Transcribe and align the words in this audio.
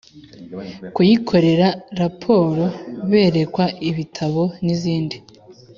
kuyikorera 0.95 1.67
raporo 2.01 2.63
Berekwa 3.09 3.65
ibitabo 3.89 4.43
n 4.63 4.65
izindi 4.75 5.17